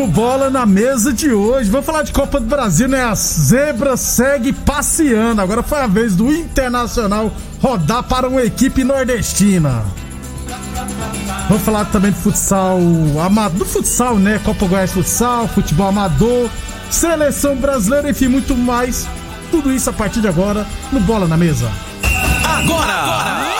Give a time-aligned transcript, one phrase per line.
[0.00, 3.04] No Bola na Mesa de hoje, vamos falar de Copa do Brasil, né?
[3.04, 5.42] A zebra segue passeando.
[5.42, 9.84] Agora foi a vez do Internacional rodar para uma equipe nordestina.
[11.48, 12.78] Vamos falar também do futsal
[13.22, 14.40] amador, do futsal, né?
[14.42, 16.48] Copa Goiás Futsal, futebol amador,
[16.90, 19.06] seleção brasileira, enfim, muito mais.
[19.50, 21.70] Tudo isso a partir de agora no Bola na Mesa.
[22.42, 23.02] Agora!
[23.02, 23.59] Bola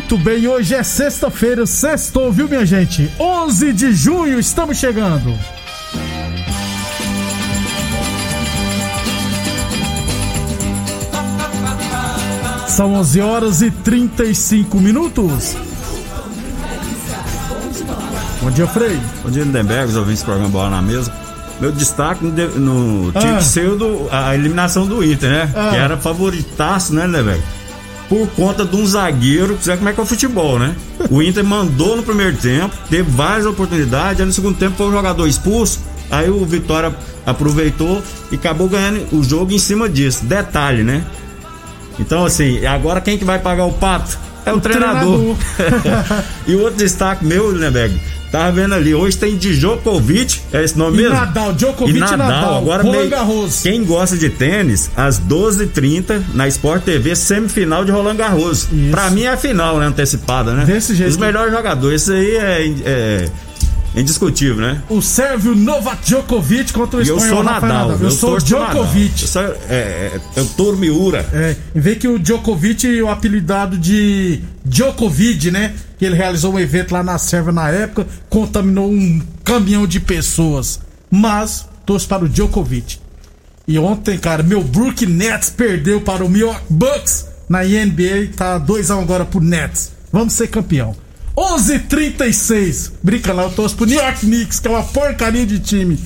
[0.00, 3.10] Muito bem, hoje é sexta-feira, sextou, viu, minha gente?
[3.20, 5.38] 11 de junho, estamos chegando.
[12.68, 15.56] São 11 horas e 35 minutos.
[18.40, 18.98] Bom dia, Frei.
[19.22, 21.12] Bom dia, Lindenberg, os ouvintes do programa Bola na Mesa.
[21.60, 22.32] Meu destaque no,
[23.04, 23.36] no tinha Ah.
[23.36, 25.52] que ser do, a eliminação do Inter, né?
[25.54, 25.68] Ah.
[25.70, 27.42] Que era favoritaço, né, Lindenberg?
[28.10, 30.74] Por conta de um zagueiro, você sabe como é que é o futebol, né?
[31.08, 34.90] O Inter mandou no primeiro tempo, teve várias oportunidades, aí no segundo tempo foi o
[34.90, 35.78] jogador expulso,
[36.10, 36.92] aí o Vitória
[37.24, 40.24] aproveitou e acabou ganhando o jogo em cima disso.
[40.24, 41.04] Detalhe, né?
[42.00, 44.18] Então, assim, agora quem que vai pagar o pato?
[44.44, 45.36] É o, treinador.
[46.48, 48.00] e o outro destaque meu, Lindenberg,
[48.30, 51.14] tava vendo ali, hoje tem Djokovic, é esse nome E mesmo?
[51.16, 52.18] Nadal, Djokovic e Nadal.
[52.18, 53.60] Nadal, Agora Roland meio- Garros.
[53.62, 58.68] Quem gosta de tênis, às 12h30 na Sport TV, semifinal de Roland Garros.
[58.72, 58.90] Isso.
[58.90, 59.86] Pra mim é a final, né?
[59.86, 60.64] Antecipada, né?
[60.64, 61.10] Desse jeito.
[61.10, 63.28] Os melhores jogadores, isso aí é, é
[63.94, 64.82] indiscutível, né?
[64.88, 67.90] O Sérvio Novak Djokovic contra o E eu espanhol sou Nadal.
[67.92, 68.74] Eu sou o torço pro Nadal.
[68.74, 69.22] Djokovic.
[69.22, 71.28] Eu sou, é, é, eu Toro Miura.
[71.32, 75.74] É, vê que o Djokovic, o apelidado de Djokovic, né?
[75.98, 80.80] Que ele realizou um evento lá na Sérvia na época, contaminou um caminhão de pessoas.
[81.10, 82.98] Mas, torço para o Djokovic.
[83.66, 89.02] E ontem, cara, meu Brook Nets perdeu para o Milwaukee Bucks na NBA, tá 2x1
[89.02, 89.92] agora pro Nets.
[90.12, 90.94] Vamos ser campeão.
[91.36, 92.92] 11:36.
[93.02, 95.98] Brinca lá, eu torço pro New York Knicks, que é uma porcaria de time.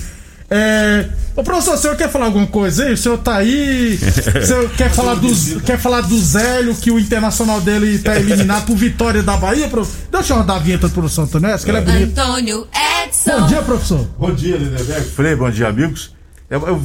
[0.51, 1.09] É...
[1.35, 2.93] Ô professor, o senhor quer falar alguma coisa aí?
[2.93, 3.99] O senhor tá aí?
[3.99, 8.67] O senhor quer falar do, quer falar do Zélio, que o internacional dele tá eliminado
[8.67, 9.67] por vitória da Bahia?
[9.69, 9.91] Prof...
[10.12, 12.19] Deixa eu rodar a vinheta pro professor Antonés, que ele é bonito.
[12.19, 12.69] Antônio
[13.05, 13.41] Edson.
[13.41, 14.09] Bom dia, professor.
[14.19, 15.11] Bom dia, Lindenberg.
[15.11, 16.15] Frei, bom dia, amigos.
[16.49, 16.82] Eu, eu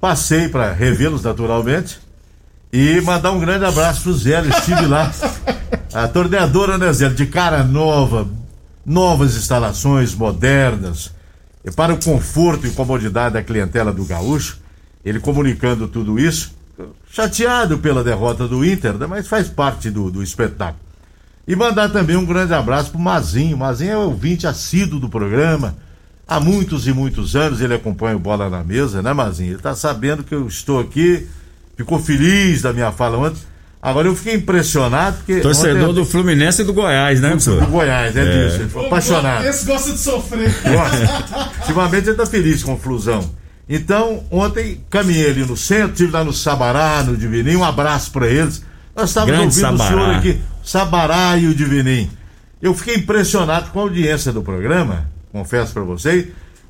[0.00, 2.00] passei para revê-los naturalmente
[2.72, 4.40] e mandar um grande abraço pro Zé.
[4.40, 5.12] Eu Estive lá.
[5.96, 7.08] A torneadora, né, Zé?
[7.08, 8.28] De cara nova,
[8.84, 11.10] novas instalações modernas,
[11.74, 14.58] para o conforto e comodidade da clientela do Gaúcho.
[15.02, 16.54] Ele comunicando tudo isso,
[17.10, 20.84] chateado pela derrota do Inter, né, mas faz parte do, do espetáculo.
[21.48, 23.56] E mandar também um grande abraço pro Mazinho.
[23.56, 25.78] Mazinho é ouvinte assíduo do programa.
[26.28, 29.52] Há muitos e muitos anos ele acompanha o Bola na Mesa, né, Mazinho?
[29.52, 31.26] Ele tá sabendo que eu estou aqui,
[31.74, 33.40] ficou feliz da minha fala ontem.
[33.80, 35.40] Agora eu fiquei impressionado porque.
[35.40, 37.66] Torcedor ontem- do Fluminense e do Goiás, né, do professor?
[37.66, 38.56] Goiás, é, disso.
[38.62, 39.46] Ele foi apaixonado.
[39.46, 40.50] Esse gosta de sofrer.
[40.62, 41.50] Gosta.
[41.60, 43.30] Ultimamente ele tá feliz com o Flusão.
[43.68, 48.26] Então, ontem caminhei ali no centro, estive lá no Sabará, no Divininho, um abraço para
[48.28, 48.62] eles.
[48.94, 49.90] Nós estávamos Grande ouvindo o Sabará.
[49.90, 50.40] senhor aqui.
[50.64, 52.10] Sabará e o Divinim.
[52.62, 56.26] Eu fiquei impressionado com a audiência do programa, confesso para vocês,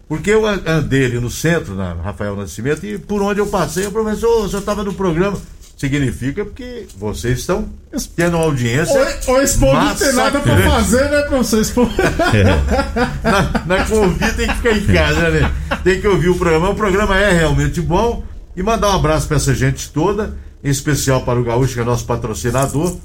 [0.09, 3.93] porque eu andei ali no centro, na Rafael Nascimento, e por onde eu passei, o
[3.93, 5.39] professor, o senhor estava no programa.
[5.77, 7.69] Significa porque vocês estão
[8.17, 8.95] tendo uma audiência.
[9.29, 11.61] O, o Expo não tem nada pra fazer, né, professor?
[11.61, 11.91] Expo...
[13.23, 15.53] na, na Covid tem que ficar em casa, né?
[15.85, 16.71] Tem que ouvir o programa.
[16.71, 18.25] O programa é realmente bom.
[18.57, 20.35] E mandar um abraço para essa gente toda,
[20.65, 22.97] em especial para o Gaúcho, que é nosso patrocinador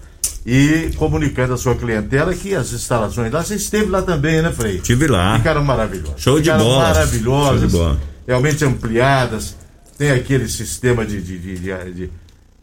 [0.45, 4.77] e comunicando a sua clientela que as instalações lá, você esteve lá também, né, Frei?
[4.77, 5.37] Estive lá.
[5.37, 6.21] Ficaram maravilhosas.
[6.21, 6.83] Show de Ficaram bola.
[6.85, 7.59] maravilhosas.
[7.59, 7.99] Show de bola.
[8.25, 9.57] Realmente ampliadas.
[9.97, 12.09] Tem aquele sistema de, de, de, de,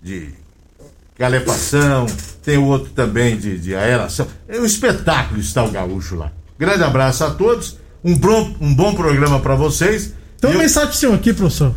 [0.03, 0.31] de,
[1.19, 2.07] calefação,
[2.45, 4.27] tem o outro também de, de aeração.
[4.49, 6.31] É um espetáculo está o gaúcho lá.
[6.59, 7.77] Grande abraço a todos.
[8.05, 10.15] Um bom, um bom programa para vocês.
[10.41, 11.75] Tem uma Eu- mensagem aqui, professor.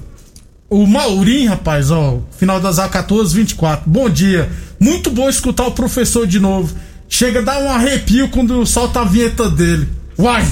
[0.69, 3.89] O Maurinho, rapaz, ó, final das A14, 24.
[3.89, 4.49] Bom dia.
[4.79, 6.73] Muito bom escutar o professor de novo.
[7.09, 9.89] Chega a dar um arrepio quando solta a vinheta dele.
[10.21, 10.45] Uai!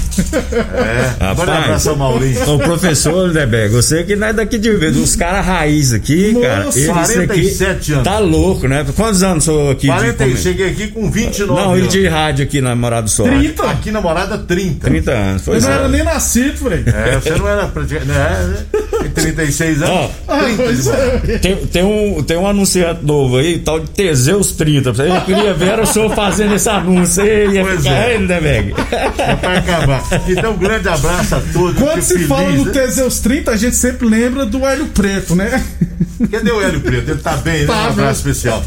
[0.52, 2.50] É, Rapaz, Bora abraço ao Maurinho.
[2.50, 6.48] Ô, professor Lindeberg, você que não é daqui de ver, dos caras raiz aqui, Nossa,
[6.48, 6.70] cara.
[6.70, 8.04] Esse 47 aqui anos.
[8.04, 8.86] Tá louco, né?
[8.96, 9.82] Quantos anos sou aqui?
[9.82, 10.38] de 40, comer?
[10.38, 11.94] cheguei aqui com 29 Não, e anos.
[11.94, 13.28] de rádio aqui na Morada do Sol.
[13.28, 13.64] 30?
[13.70, 14.88] Aqui na morada 30.
[14.88, 15.42] 30 anos.
[15.48, 15.76] Eu Pois não é.
[15.76, 16.84] era nem nascido, Frei.
[16.88, 18.10] É, você não era praticamente.
[18.10, 18.58] Né?
[19.02, 20.12] Tem 36 anos.
[20.28, 21.22] Ó, 30 de pois morada.
[21.28, 21.38] é.
[21.38, 24.90] Tem, tem, um, tem um anunciante novo aí, tal de Teseus 30.
[24.90, 27.50] Eu queria ver o senhor fazendo esse anúncio aí.
[27.54, 28.14] Ia Pois ficar, é.
[28.14, 28.18] é.
[28.18, 28.74] Lindeberg.
[29.20, 30.04] É pra acabar.
[30.28, 31.80] Então, um grande abraço a todos.
[31.80, 32.72] Quando se feliz, fala no né?
[32.72, 35.64] Teseus 30, a gente sempre lembra do Hélio Preto, né?
[36.32, 37.12] Cadê o Hélio Preto?
[37.12, 37.68] Ele tá bem, né?
[37.68, 38.64] Tá, um abraço especial.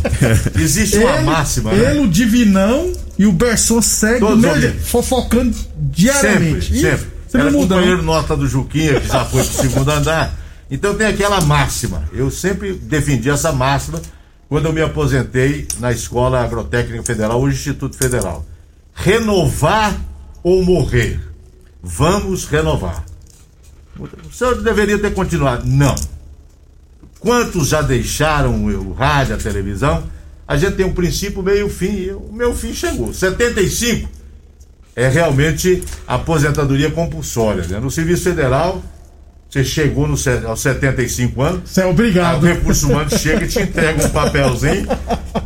[0.59, 2.01] Existe uma máxima, ele, né?
[2.01, 6.81] o Divinão e o Berson segue mesmo fofocando Sempre, diariamente.
[6.81, 7.07] Sempre.
[7.29, 10.35] Você não Era muda, companheiro nota do Juquinha, que já foi pro segundo andar.
[10.71, 12.05] Então tem aquela máxima.
[12.13, 14.01] Eu sempre defendi essa máxima
[14.49, 18.45] quando eu me aposentei na Escola Agrotécnica Federal, hoje Instituto Federal.
[18.95, 19.95] Renovar
[20.43, 21.21] ou morrer?
[21.83, 23.05] Vamos renovar.
[23.99, 25.65] O senhor deveria ter continuado.
[25.67, 25.95] Não.
[27.21, 30.05] Quantos já deixaram o rádio, a televisão?
[30.47, 31.93] A gente tem um princípio, meio fim.
[31.93, 33.13] e O meu fim chegou.
[33.13, 34.09] 75
[34.97, 37.65] é realmente aposentadoria compulsória.
[37.67, 37.79] Né?
[37.81, 38.83] No Serviço Federal,
[39.49, 40.17] você chegou no,
[40.49, 42.45] aos 75 anos, Você é o obrigado.
[42.45, 44.87] recurso humano chega e te entrega um papelzinho,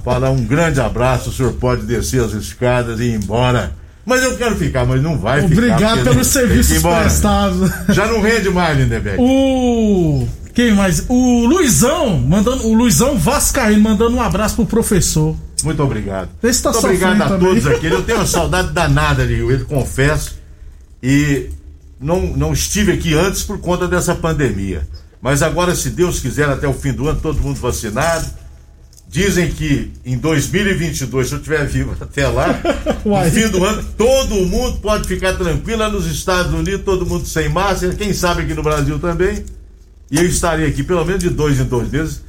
[0.04, 3.72] fala um grande abraço, o senhor pode descer as escadas e ir embora.
[4.06, 5.52] Mas eu quero ficar, mas não vai ficar.
[5.52, 7.70] Obrigado pelos serviços prestados.
[7.88, 9.20] Já não rende mais, Lindeberg.
[9.20, 10.26] O.
[10.54, 11.04] Quem mais?
[11.08, 12.66] O Luizão, mandando.
[12.68, 15.34] O Luizão Vascaíno mandando um abraço pro professor.
[15.64, 16.28] Muito obrigado.
[16.40, 17.48] Esse tá Muito obrigado a também.
[17.48, 17.86] todos aqui.
[17.86, 20.38] Eu tenho uma saudade danada de Rio Verde, confesso.
[21.02, 21.50] E
[22.00, 24.86] não, não estive aqui antes por conta dessa pandemia.
[25.20, 28.26] Mas agora, se Deus quiser, até o fim do ano, todo mundo vacinado.
[29.16, 32.48] Dizem que em 2022, se eu estiver vivo até lá,
[33.02, 35.78] no fim do ano, todo mundo pode ficar tranquilo.
[35.78, 37.94] Lá nos Estados Unidos, todo mundo sem máscara.
[37.94, 39.42] Quem sabe aqui no Brasil também.
[40.10, 42.20] E eu estarei aqui pelo menos de dois em dois meses,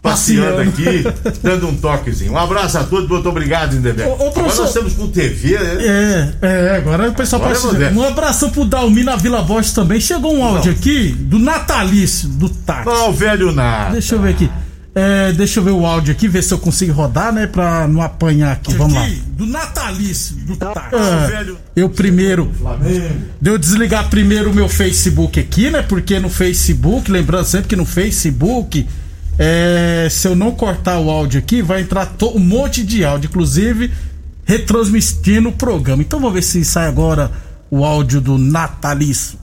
[0.00, 0.70] passeando Passeando.
[0.70, 1.04] aqui,
[1.42, 2.34] dando um toquezinho.
[2.34, 6.34] Um abraço a todos, muito obrigado, ô, Agora nós estamos com TV, né?
[6.40, 7.82] É, é, agora o pessoal Agora pode.
[7.82, 7.90] é.
[7.90, 9.98] Um abração pro Dalmi na Vila Voz também.
[9.98, 12.88] Chegou um áudio aqui do Natalício, do táxi.
[12.88, 13.90] Ó, o velho nada.
[13.90, 14.48] Deixa eu ver aqui.
[14.94, 17.46] É, deixa eu ver o áudio aqui, ver se eu consigo rodar, né?
[17.46, 18.74] Pra não apanhar aqui.
[18.74, 19.08] Vamos lá.
[19.38, 20.80] Do Natalício, do táxi.
[20.92, 22.52] Ó, o velho Eu primeiro.
[22.58, 23.14] Flamengo.
[23.40, 25.80] De eu desligar primeiro o meu Facebook aqui, né?
[25.80, 28.86] Porque no Facebook, lembrando sempre que no Facebook,
[29.38, 33.28] é, se eu não cortar o áudio aqui, vai entrar to- um monte de áudio,
[33.28, 33.90] inclusive
[34.44, 36.02] retransmitindo o programa.
[36.02, 37.30] Então vamos ver se sai agora
[37.70, 39.38] o áudio do Natalício.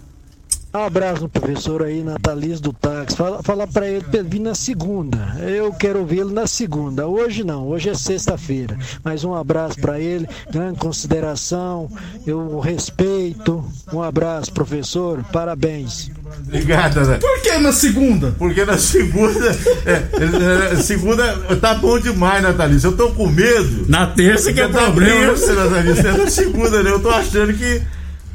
[0.71, 3.17] Um abraço no professor aí, Nataliz do táxi.
[3.17, 5.35] Fala, fala pra ele pra ele vir na segunda.
[5.39, 7.07] Eu quero ouvi-lo na segunda.
[7.07, 8.77] Hoje não, hoje é sexta-feira.
[9.03, 11.89] Mas um abraço pra ele, grande consideração,
[12.25, 13.65] eu o respeito.
[13.91, 15.23] Um abraço, professor.
[15.33, 16.11] Parabéns.
[16.47, 17.17] Obrigado, né?
[17.17, 18.35] Por que na segunda?
[18.38, 19.57] Porque na segunda.
[19.88, 22.88] É, é, segunda tá bom demais, Natalícia.
[22.88, 23.89] Eu tô com medo.
[23.89, 25.33] Na terça que é Tá problema.
[25.33, 26.09] terça, Natalícia.
[26.09, 26.91] É na segunda, né?
[26.91, 27.81] Eu tô achando que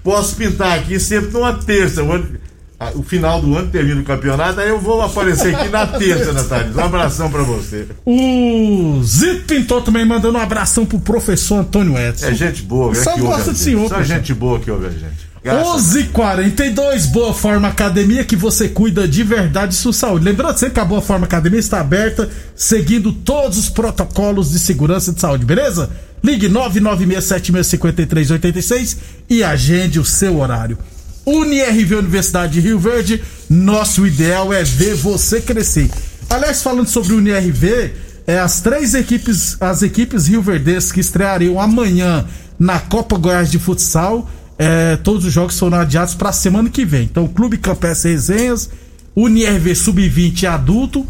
[0.05, 2.03] posso pintar aqui sempre numa terça.
[2.95, 6.83] O, final do ano termina o campeonato, aí eu vou aparecer aqui na terça, Natalícia.
[6.83, 7.87] Um abração pra você.
[8.05, 12.27] O Zito Pintor também mandando um abração pro professor Antônio Edson.
[12.27, 13.03] É gente boa, né?
[13.03, 14.17] Só gosta de senhor, Só professor.
[14.17, 15.24] gente boa que ouve a gente.
[15.45, 16.11] Graças a Deus.
[16.13, 20.25] 11:42 Boa Forma Academia que você cuida de verdade de sua saúde.
[20.25, 25.13] Lembrando sempre que a Boa Forma Academia está aberta, seguindo todos os protocolos de segurança
[25.13, 25.91] de saúde, beleza?
[26.23, 28.97] Ligue 996765386
[29.29, 30.79] e agende o seu horário.
[31.27, 35.91] UniRV Universidade de Rio Verde, nosso ideal é ver você crescer.
[36.31, 37.93] Aliás, falando sobre o UniRV,
[38.27, 42.25] é, as três equipes, as equipes Rio Verdes que estreariam amanhã
[42.59, 44.27] na Copa Goiás de Futsal,
[44.59, 47.05] é, todos os jogos foram adiados para a semana que vem.
[47.05, 48.71] Então, Clube Campestre Resenhas,
[49.17, 51.07] UniRV Sub-20 adulto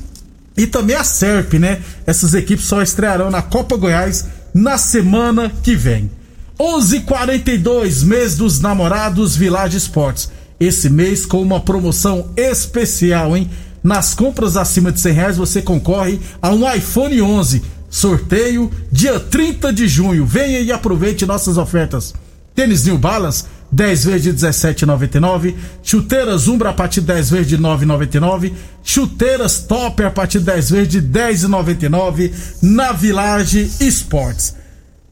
[0.56, 1.80] e também a SERP, né?
[2.06, 6.10] Essas equipes só estrearão na Copa Goiás na semana que vem.
[6.58, 10.30] 11:42 mês dos namorados Village Esportes.
[10.60, 13.50] Esse mês com uma promoção especial, hein?
[13.82, 17.62] Nas compras acima de 100 reais você concorre a um iPhone 11.
[17.90, 20.24] Sorteio dia 30 de junho.
[20.24, 22.14] Venha e aproveite nossas ofertas.
[22.54, 25.54] Tênis New Balance 10 vezes de 17,99.
[25.82, 28.52] Chuteiras Umbra a partir de 10 vezes de 9,99.
[28.84, 32.32] Chuteiras Topper a partir de 10 vezes de 10,99
[32.62, 34.54] na Village Esportes.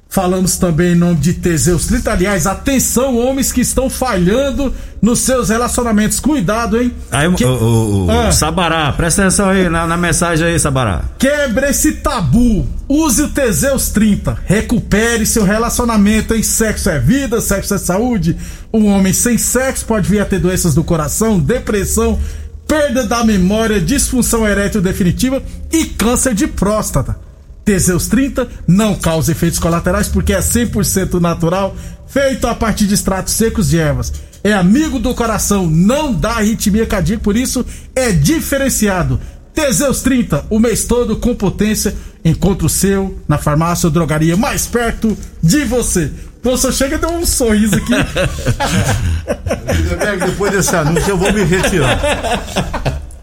[0.09, 2.13] Falamos também em nome de Teseus 30.
[2.13, 6.21] Aliás, atenção, homens que estão falhando nos seus relacionamentos.
[6.21, 6.93] Cuidado, hein?
[7.11, 8.31] Aí, Que- o, o- o- Ah.
[8.31, 11.05] Sabará, presta atenção aí na, na mensagem aí, Sabará.
[11.19, 12.67] Quebre esse tabu.
[12.95, 14.37] Use o Teseus 30.
[14.45, 18.37] Recupere seu relacionamento em sexo é vida, sexo é saúde.
[18.71, 22.21] Um homem sem sexo pode vir a ter doenças do coração, depressão,
[22.69, 27.17] perda da memória, disfunção erétil definitiva e câncer de próstata.
[27.65, 31.75] Teseus 30 não causa efeitos colaterais porque é 100% natural,
[32.07, 34.13] feito a partir de extratos secos de ervas.
[34.45, 37.65] É amigo do coração, não dá arritmia cardíaca, por isso
[37.97, 39.19] é diferenciado.
[39.54, 41.94] Teseus 30, o mês todo com potência.
[42.25, 46.11] Encontre o seu na farmácia ou drogaria mais perto de você.
[46.42, 47.92] Nossa, chega e deu um sorriso aqui.
[50.25, 52.00] Depois desse anúncio eu vou me retirar.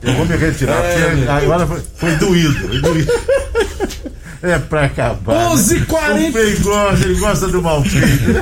[0.02, 3.12] Eu vou me retirar, porque agora foi, foi doído, foi doído.
[4.42, 5.52] É pra acabar.
[5.52, 6.14] 11h40.
[6.14, 6.30] né?
[6.30, 7.84] O Frei gosta, ele gosta do mal.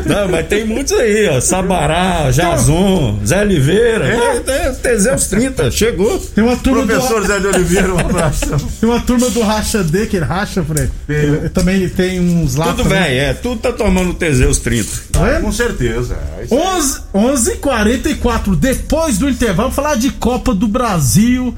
[0.06, 1.42] Não, mas tem muitos aí, ó.
[1.42, 4.08] Sabará, Jazon, Zé Oliveira.
[4.08, 4.44] É?
[4.48, 6.20] É, é, Teseus 30, chegou.
[6.20, 8.46] Tem uma turma Professor do, Zé de Oliveira, um abraço.
[8.80, 10.92] tem uma turma do Racha D, que ele racha, Fred.
[11.08, 11.18] Tem.
[11.18, 12.68] Ele Também tem uns lá.
[12.68, 13.34] Tudo bem, é.
[13.34, 14.89] Tudo tá tomando Teseus 30.
[15.12, 15.42] Tá vendo?
[15.42, 16.16] Com certeza.
[16.38, 16.60] é isso aí.
[16.60, 21.56] 11 11:44 depois do intervalo, falar de Copa do Brasil.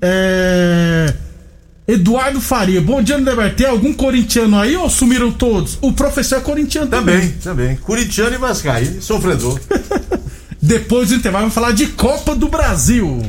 [0.00, 1.12] É...
[1.88, 3.56] Eduardo Faria, bom dia, Neber.
[3.56, 5.78] Tem algum corintiano aí ou sumiram todos?
[5.80, 7.16] O professor é corintiano também.
[7.16, 7.76] Também, também.
[7.76, 9.58] Curitiano e Vascaíno, sofredor.
[10.60, 13.22] Depois do intervalo, vamos falar de Copa do Brasil.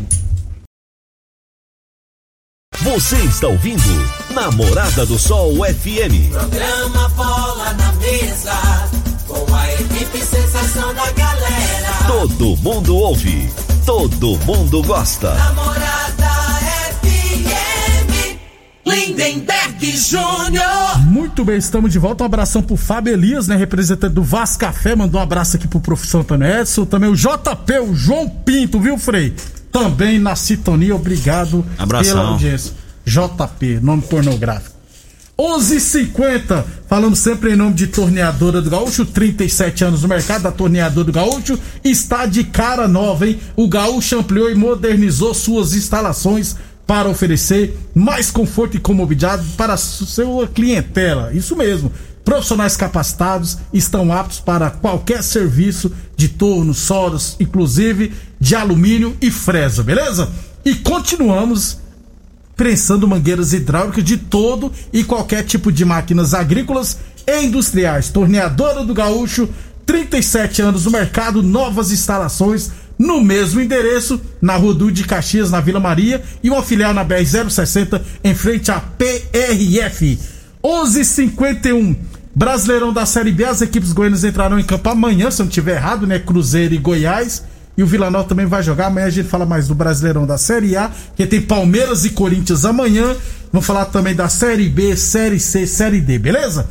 [2.82, 3.82] Você está ouvindo
[4.32, 6.30] Namorada do Sol FM.
[6.30, 8.90] Programa Bola na Mesa,
[9.26, 11.94] com a equipe sensação da galera.
[12.08, 13.50] Todo mundo ouve,
[13.86, 15.34] todo mundo gosta.
[15.34, 16.09] Namorada
[18.90, 21.00] Lindenberg Júnior.
[21.06, 22.24] Muito bem, estamos de volta.
[22.24, 23.56] Um abração pro Fábio Elias, né?
[23.56, 24.96] Representante do Vascafé.
[24.96, 26.86] Mandou um abraço aqui pro professor Antônio Edson.
[26.86, 29.36] Também o JP, o João Pinto, viu, Frei?
[29.72, 30.96] Também na sintonia.
[30.96, 32.16] Obrigado Abração.
[32.16, 32.74] pela audiência.
[33.06, 34.80] JP, nome pornográfico.
[35.40, 41.06] 11:50 falamos sempre em nome de Torneadora do Gaúcho, 37 anos no mercado da Torneadora
[41.06, 43.40] do Gaúcho, está de cara nova, hein?
[43.56, 46.58] O Gaúcho ampliou e modernizou suas instalações
[46.90, 51.32] para oferecer mais conforto e comodidade para a sua clientela.
[51.32, 51.92] Isso mesmo.
[52.26, 59.84] Profissionais capacitados estão aptos para qualquer serviço de torno, soldas, inclusive de alumínio e fresa,
[59.84, 60.32] beleza?
[60.66, 61.78] E continuamos
[62.56, 68.10] prensando mangueiras hidráulicas de todo e qualquer tipo de máquinas agrícolas e industriais.
[68.10, 69.48] Torneadora do Gaúcho,
[69.86, 75.62] 37 anos no mercado, novas instalações no mesmo endereço, na Rua Duque de Caxias, na
[75.62, 80.20] Vila Maria, e uma filial na BR 060 em frente à PRF.
[80.62, 81.96] 11:51
[82.36, 85.78] Brasileirão da Série B, as equipes goianas entrarão em campo amanhã, se eu não estiver
[85.78, 86.20] errado, né?
[86.20, 87.44] Cruzeiro e Goiás.
[87.78, 88.88] E o Vila Nova também vai jogar.
[88.88, 92.66] Amanhã a gente fala mais do Brasileirão da Série A, que tem Palmeiras e Corinthians
[92.66, 93.16] amanhã.
[93.52, 96.68] Vamos falar também da Série B, Série C, Série D, beleza?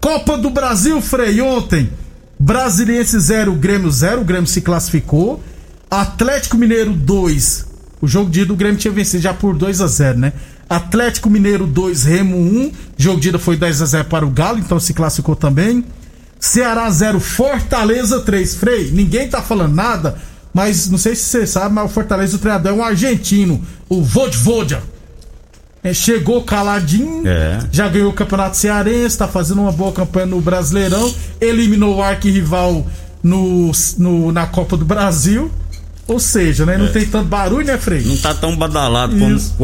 [0.00, 1.90] Copa do Brasil, Frei, ontem.
[2.38, 4.20] Brasiliense 0, Grêmio 0.
[4.20, 5.42] O Grêmio se classificou.
[5.92, 7.66] Atlético Mineiro 2.
[8.00, 10.32] O jogo de ida o Grêmio tinha vencido já por 2 a 0 né?
[10.66, 12.72] Atlético Mineiro 2, Remo 1.
[12.96, 15.84] Jogo de ida foi 10 a 0 para o Galo, então se classificou também.
[16.40, 18.54] Ceará 0, Fortaleza 3.
[18.54, 20.16] Frei, ninguém tá falando nada,
[20.54, 24.02] mas não sei se você sabe, mas o Fortaleza, o treinador é um argentino, o
[24.02, 24.82] Vodvoda.
[25.84, 27.58] É, chegou caladinho, É.
[27.70, 32.86] já ganhou o Campeonato Cearense, tá fazendo uma boa campanha no Brasileirão, eliminou o arquirrival
[33.22, 35.50] no, no, na Copa do Brasil.
[36.06, 36.76] Ou seja, né?
[36.76, 38.02] Não tem tanto barulho, né, Frei?
[38.04, 39.54] Não tá tão badalado como, Isso.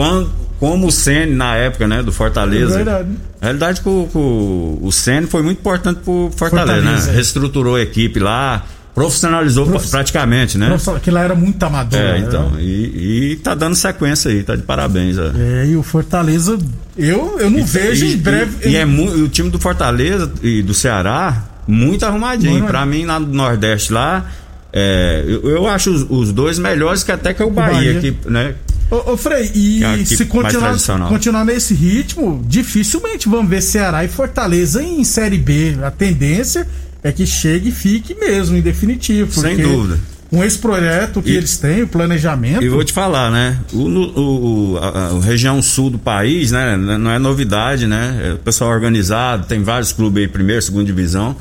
[0.58, 2.02] como o Sene na época, né?
[2.02, 2.74] Do Fortaleza.
[2.74, 3.08] É verdade.
[3.40, 7.12] A realidade o, o, o Sene foi muito importante pro Fortaleza, Fortaleza, né?
[7.12, 7.14] é.
[7.16, 8.64] Reestruturou a equipe lá,
[8.94, 10.76] profissionalizou Prof- praticamente, né?
[11.02, 11.98] Que lá era muito amador.
[12.00, 12.24] É, né?
[12.26, 12.52] então.
[12.58, 15.16] E, e tá dando sequência aí, tá de parabéns.
[15.18, 15.30] ó.
[15.36, 16.56] É, e o Fortaleza,
[16.96, 18.68] eu, eu não vejo e, em breve.
[18.68, 22.52] E, e é e o time do Fortaleza e do Ceará, muito arrumadinho.
[22.52, 22.66] Muito.
[22.66, 24.24] Pra mim, lá no Nordeste lá,
[24.72, 28.00] é, eu, eu acho os, os dois melhores que até que é o Bahia, Bahia.
[28.00, 28.54] que, né?
[28.90, 30.76] Ô, ô Frei, e é se continuar,
[31.08, 35.76] continuar nesse ritmo, dificilmente vamos ver Ceará e Fortaleza em Série B.
[35.82, 36.66] A tendência
[37.02, 39.30] é que chegue e fique mesmo, em definitivo.
[39.40, 39.98] Sem dúvida.
[40.30, 42.62] Com esse projeto que E- eles têm, o planejamento.
[42.62, 43.58] E vou te falar, né?
[43.72, 46.76] O, o, o- a, a região sul do país, né?
[46.76, 48.20] Não é novidade, né?
[48.24, 51.34] É o pessoal organizado, tem vários clubes aí, primeira, segunda divisão.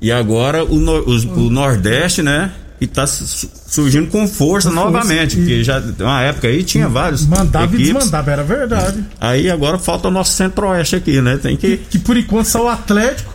[0.00, 2.50] E agora o, no- os- o Nordeste, né?
[2.78, 5.34] Que tá su- surgindo com força Com força, novamente.
[5.34, 7.24] e- Porque já uma época aí tinha vários.
[7.24, 7.86] Mandava e equipes.
[7.94, 9.04] desmandava, era verdade.
[9.20, 11.38] Aí agora falta o nosso centro-oeste aqui, né?
[11.40, 11.76] Tem que.
[11.76, 13.32] Que por enquanto só o Atlético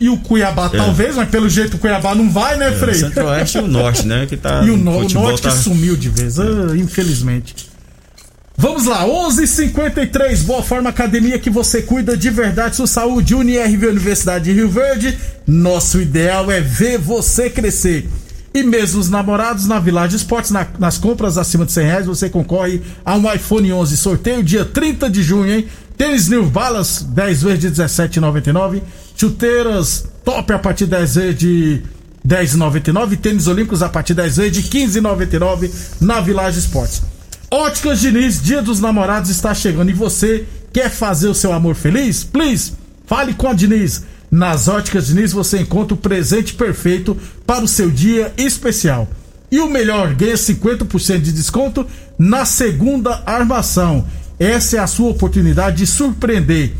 [0.00, 2.94] e o Cuiabá, talvez, mas pelo jeito o Cuiabá não vai, né, É, Frei?
[2.94, 4.26] centro-oeste e o norte, né?
[4.26, 4.62] Que tá.
[4.66, 6.44] E o, no, o norte tá- que sumiu de vez, ah,
[6.76, 7.70] infelizmente.
[8.56, 13.34] Vamos lá, 11:53 Boa Forma Academia que você cuida de verdade sua saúde.
[13.34, 15.16] UniRV Universidade de Rio Verde.
[15.46, 18.06] Nosso ideal é ver você crescer.
[18.52, 22.28] E mesmo os namorados na Village Esportes, na- nas compras acima de 100 reais, você
[22.28, 23.96] concorre a um iPhone 11.
[23.96, 25.66] Sorteio dia 30 de junho, hein?
[25.96, 28.82] Tênis New Balance, 10 vezes de 17,99.
[29.16, 31.82] Chuteiras top a partir de 10 vezes de
[32.26, 33.16] 10,99.
[33.16, 37.02] Tênis Olímpicos a partir de 10 vezes de 15,99 na Village Esportes.
[37.50, 42.24] Óticas Diniz, Dia dos Namorados está chegando e você quer fazer o seu amor feliz?
[42.24, 42.72] Please,
[43.06, 44.02] fale com a Diniz.
[44.30, 49.08] Nas Óticas Diniz você encontra o presente perfeito para o seu dia especial.
[49.50, 51.84] E o melhor, ganha 50% de desconto
[52.16, 54.06] na segunda armação.
[54.38, 56.72] Essa é a sua oportunidade de surpreender.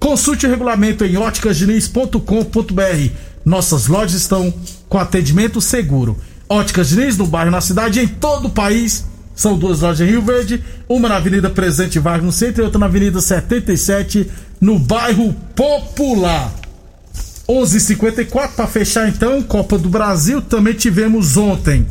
[0.00, 3.10] Consulte o regulamento em óticasdiniz.com.br.
[3.44, 4.52] Nossas lojas estão
[4.88, 6.16] com atendimento seguro.
[6.48, 9.04] Óticas Diniz no bairro, na cidade, em todo o país.
[9.34, 12.78] São duas lojas em Rio Verde, uma na Avenida Presidente Vargas no centro e outra
[12.78, 14.28] na Avenida 77
[14.60, 16.65] no bairro Popular.
[17.48, 21.86] 11:54 para fechar então, Copa do Brasil também tivemos ontem.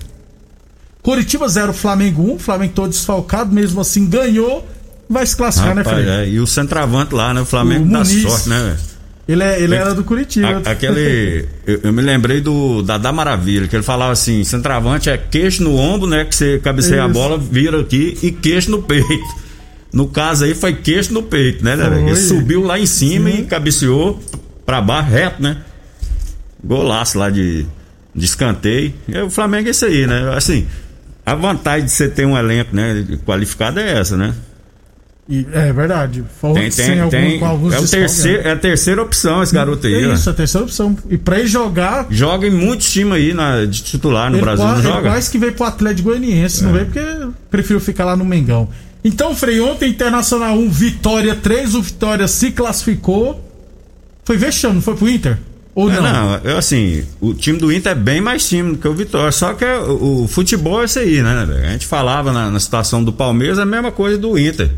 [1.02, 4.68] Curitiba 0, Flamengo 1, Flamengo todo desfalcado, mesmo assim ganhou,
[5.10, 6.10] vai se classificar, né, Rapaz, Fred?
[6.22, 7.42] é, e o centroavante lá, né?
[7.42, 8.22] O Flamengo O dá Muniz.
[8.24, 8.60] sorte, né?
[8.64, 8.96] velho?
[9.28, 10.62] Ele, é, ele era do Curitiba.
[10.66, 11.46] A- aquele.
[11.66, 15.76] Eu, eu me lembrei do Dadá Maravilha, que ele falava assim: centroavante é queixo no
[15.76, 16.26] ombro, né?
[16.26, 17.14] Que você cabeceia a Isso.
[17.14, 19.08] bola, vira aqui e queixo no peito.
[19.92, 22.02] No caso aí foi queixo no peito, né, né?
[22.08, 23.38] Ele subiu lá em cima Sim.
[23.40, 24.20] e cabeceou
[24.66, 25.58] pra baixo, reto, né?
[26.64, 27.66] Golaço lá de,
[28.14, 28.94] de escanteio.
[29.08, 30.34] E o Flamengo é isso aí, né?
[30.36, 30.66] Assim,
[31.26, 33.06] a vantagem de você ter um elenco, né?
[33.26, 34.34] Qualificado é essa, né?
[35.28, 36.24] E- é verdade.
[36.40, 37.40] Foi Tem, tem, algum- tem.
[37.74, 38.50] É, o terceiro, né?
[38.50, 40.14] é a terceira opção esse garoto aí, É ó.
[40.14, 40.96] isso, a terceira opção.
[41.10, 44.84] E pra ele jogar, Joga em muitos times aí na, de titular no Brasil, quase,
[44.84, 45.10] não joga?
[45.10, 46.66] quase que veio pro Atlético Goianiense, É.
[46.68, 48.70] não veio porque prefiro ficar lá no Mengão.
[49.04, 53.45] Então, Frei, ontem Internacional 1, Vitória 3, o Vitória se classificou.
[54.26, 55.38] Foi vexame, não foi pro Inter?
[55.76, 56.02] Ou É, não?
[56.02, 59.32] não, eu, assim, o time do Inter é bem mais time do que o Vitória.
[59.32, 61.66] Só que o, o futebol é isso aí, né, velho?
[61.66, 64.72] A gente falava na, na situação do Palmeiras a mesma coisa do Inter.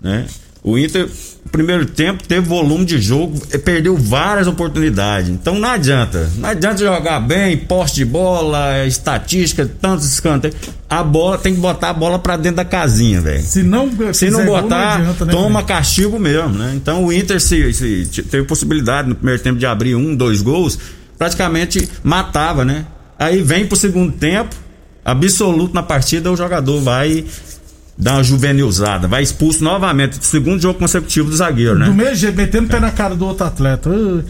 [0.00, 0.26] Né?
[0.62, 1.08] O Inter,
[1.50, 5.30] primeiro tempo, teve volume de jogo, eh, perdeu várias oportunidades.
[5.30, 6.30] Então não adianta.
[6.36, 10.56] Não adianta jogar bem, poste de bola, estatística, tantos escanteios.
[10.88, 13.42] A bola tem que botar a bola pra dentro da casinha, velho.
[13.42, 15.76] Se não, Se não botar, adianta, né, toma Frei?
[15.76, 16.72] castigo mesmo, né?
[16.74, 20.78] Então o Inter se, se teve possibilidade no primeiro tempo de abrir um, dois gols,
[21.16, 22.84] praticamente matava, né?
[23.18, 24.54] Aí vem pro segundo tempo,
[25.04, 27.24] absoluto na partida, o jogador vai
[27.98, 31.86] dar uma juvenilzada, vai expulso novamente, segundo jogo consecutivo do zagueiro, né?
[31.86, 33.90] Do mesmo jeito, metendo o pé na cara do outro atleta.
[33.90, 34.24] Uh,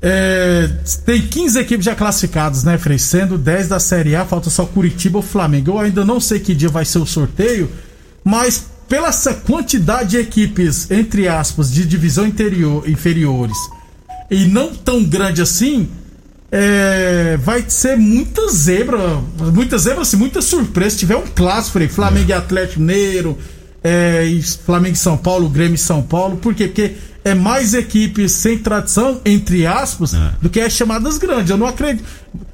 [0.00, 0.70] é,
[1.04, 2.98] tem 15 equipes já classificadas, né, Frei?
[2.98, 5.72] Sendo 10 da Série A, falta só Curitiba ou Flamengo.
[5.72, 7.70] Eu ainda não sei que dia vai ser o sorteio,
[8.22, 13.56] mas pela essa quantidade de equipes, entre aspas, de divisão interior, inferiores,
[14.30, 15.88] e não tão grande assim,
[16.56, 18.96] é, vai ser muita zebra,
[19.52, 20.90] muita zebra, assim, muita surpresa.
[20.90, 23.36] Se tiver um clássico, Frei, Flamengo e Atlético Mineiro,
[23.82, 26.68] é, e Flamengo e São Paulo, Grêmio e São Paulo, por quê?
[26.68, 26.92] Porque
[27.24, 30.30] é mais equipes sem tradição, entre aspas, É.
[30.40, 31.50] do que as chamadas grandes.
[31.50, 32.04] Eu não acredito.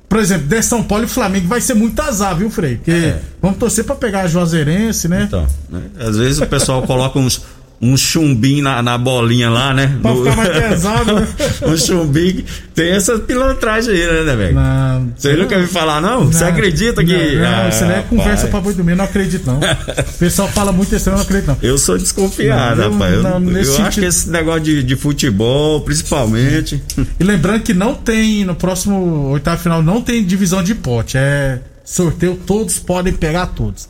[0.08, 2.76] Por exemplo, de São Paulo e Flamengo vai ser muito azar, viu, Frei?
[2.76, 5.24] Porque vamos torcer pra pegar a Juazeirense, né?
[5.28, 5.82] Então, né?
[6.00, 7.42] às vezes o pessoal coloca uns,
[7.82, 9.98] um chumbinho na, na bolinha lá, né?
[10.02, 11.26] Pra No- ficar mais pesado, né?
[11.66, 12.44] um chumbinho.
[12.74, 14.54] Tem essa pilantragem aí, né, velho?
[14.54, 16.26] Não, Você nunca me falar, não?
[16.26, 17.12] Você acredita que.
[17.36, 18.50] Não, não, Ah, isso não é conversa rapaz.
[18.50, 19.60] pra boi dormir, eu não acredito, não.
[20.14, 21.58] O pessoal fala muito isso, eu não acredito, não.
[21.62, 23.14] Eu sou desconfiado, Não, eu- rapaz.
[23.14, 26.82] Eu, não, eu nesse acho sentido- que esse negócio de, de futebol, principalmente.
[27.18, 31.16] E lembrando que não tem, no próximo oitavo final, não tem divisão de pote.
[31.16, 33.88] É sorteio, todos podem pegar todos.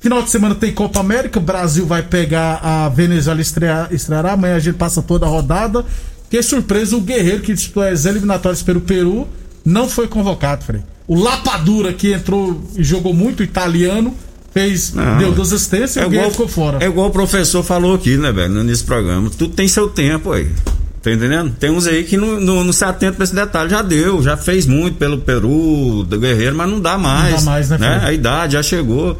[0.00, 4.32] Final de semana tem Copa América, o Brasil vai pegar a Venezuela estrear, estreará.
[4.32, 5.84] Amanhã a gente passa toda a rodada.
[6.30, 9.28] Que surpresa, o Guerreiro, que disputou as eliminatórias pelo Peru,
[9.64, 10.80] não foi convocado, Frei.
[11.06, 14.14] O Lapadura, que entrou e jogou muito, italiano,
[14.54, 15.18] fez, Não.
[15.18, 16.78] deu duas assistências e o Guerreiro ficou fora.
[16.82, 19.28] é igual o professor falou aqui, né, velho, nesse programa.
[19.28, 20.48] Tudo tem seu tempo aí.
[21.02, 21.52] Tá entendendo?
[21.58, 23.70] Tem uns aí que não, não, não se atentam pra esse detalhe.
[23.70, 27.32] Já deu, já fez muito pelo Peru, do Guerreiro, mas não dá mais.
[27.32, 28.04] Não dá mais, né, Fred?
[28.04, 29.18] A idade já chegou.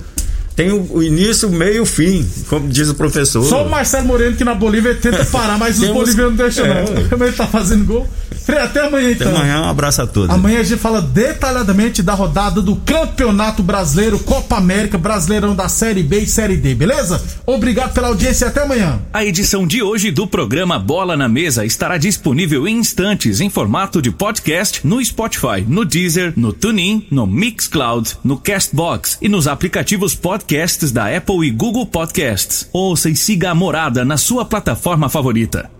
[0.60, 3.42] Tem o, o início, o meio e o fim, como diz o professor.
[3.44, 6.66] Só o Marcelo Moreno que na Bolívia tenta parar, mas os Temos- bolivianos não deixam,
[6.66, 7.08] É, não.
[7.08, 8.06] Como ele tá fazendo gol.
[8.58, 9.36] Até amanhã Até então.
[9.36, 10.34] amanhã, um abraço a todos.
[10.34, 16.02] Amanhã a gente fala detalhadamente da rodada do Campeonato Brasileiro, Copa América, Brasileirão da Série
[16.02, 17.22] B e Série D, beleza?
[17.46, 19.00] Obrigado pela audiência e até amanhã.
[19.12, 24.00] A edição de hoje do programa Bola na Mesa estará disponível em instantes em formato
[24.00, 30.14] de podcast no Spotify, no Deezer, no TuneIn, no Mixcloud, no Castbox e nos aplicativos
[30.14, 32.68] podcasts da Apple e Google Podcasts.
[32.72, 35.79] Ouça e siga a Morada na sua plataforma favorita.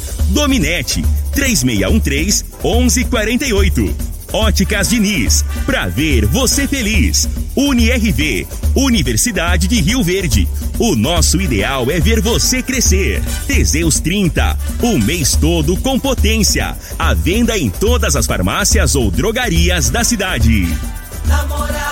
[0.31, 3.93] Dominete, 3613-1148.
[4.33, 7.27] Óticas Diniz, pra ver você feliz.
[7.55, 10.47] UniRV, Universidade de Rio Verde.
[10.79, 13.21] O nosso ideal é ver você crescer.
[13.45, 16.77] Teseus 30, o mês todo com potência.
[16.97, 20.65] A venda em todas as farmácias ou drogarias da cidade.
[21.25, 21.90] Namorada